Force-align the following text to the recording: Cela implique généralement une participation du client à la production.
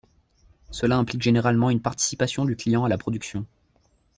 Cela 0.71 0.97
implique 0.97 1.21
généralement 1.21 1.69
une 1.69 1.79
participation 1.79 2.43
du 2.43 2.55
client 2.55 2.83
à 2.85 2.89
la 2.89 2.97
production. 2.97 3.45